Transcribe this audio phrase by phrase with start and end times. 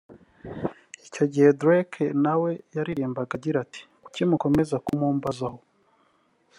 [1.05, 5.59] Icyo gihe Drake na we yaririmbaga agira ati “Kuki mukomeza kumumbazaho